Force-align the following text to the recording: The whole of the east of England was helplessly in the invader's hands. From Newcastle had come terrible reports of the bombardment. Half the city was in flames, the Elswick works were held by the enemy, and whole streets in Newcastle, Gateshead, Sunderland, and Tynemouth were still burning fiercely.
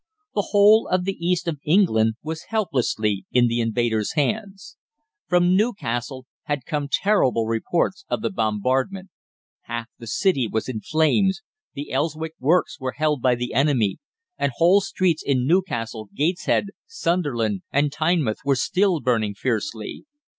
The 0.33 0.47
whole 0.49 0.87
of 0.87 1.03
the 1.05 1.13
east 1.23 1.47
of 1.47 1.59
England 1.63 2.15
was 2.23 2.45
helplessly 2.49 3.27
in 3.31 3.47
the 3.47 3.59
invader's 3.61 4.13
hands. 4.13 4.75
From 5.27 5.55
Newcastle 5.55 6.25
had 6.45 6.65
come 6.65 6.87
terrible 6.91 7.45
reports 7.45 8.03
of 8.09 8.23
the 8.23 8.31
bombardment. 8.31 9.11
Half 9.65 9.89
the 9.99 10.07
city 10.07 10.47
was 10.47 10.67
in 10.67 10.81
flames, 10.81 11.43
the 11.75 11.91
Elswick 11.91 12.33
works 12.39 12.79
were 12.79 12.93
held 12.93 13.21
by 13.21 13.35
the 13.35 13.53
enemy, 13.53 13.99
and 14.39 14.51
whole 14.55 14.81
streets 14.81 15.21
in 15.21 15.45
Newcastle, 15.45 16.09
Gateshead, 16.15 16.69
Sunderland, 16.87 17.61
and 17.71 17.91
Tynemouth 17.91 18.39
were 18.43 18.55
still 18.55 19.01
burning 19.01 19.35
fiercely. 19.35 20.05